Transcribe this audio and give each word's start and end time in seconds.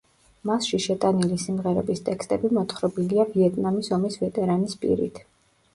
მასში 0.49 0.77
შეტანილი 0.85 1.37
სიმღერების 1.43 2.01
ტექსტები 2.09 2.53
მოთხრობილია 2.59 3.27
ვიეტნამის 3.35 3.95
ომის 3.99 4.23
ვეტერანის 4.25 4.81
პირით. 4.83 5.25